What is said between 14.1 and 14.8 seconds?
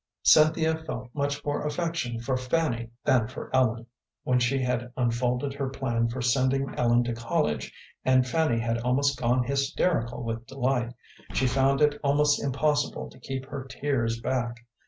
back.